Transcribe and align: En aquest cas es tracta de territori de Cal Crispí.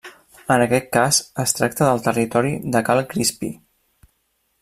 En 0.53 0.61
aquest 0.63 0.87
cas 0.95 1.19
es 1.43 1.53
tracta 1.59 1.91
de 1.91 2.01
territori 2.07 2.55
de 2.77 2.83
Cal 2.89 3.05
Crispí. 3.13 3.51